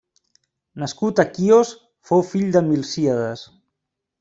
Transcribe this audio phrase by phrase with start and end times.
[0.83, 1.75] Nascut a Quios,
[2.11, 3.47] fou fill de Milcíades.